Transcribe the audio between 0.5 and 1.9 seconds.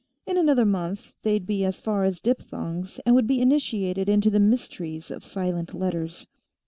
month, they'd be as